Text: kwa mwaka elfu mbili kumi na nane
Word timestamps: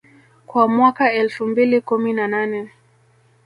kwa 0.45 0.67
mwaka 0.67 1.13
elfu 1.13 1.47
mbili 1.47 1.81
kumi 1.81 2.13
na 2.13 2.27
nane 2.27 2.69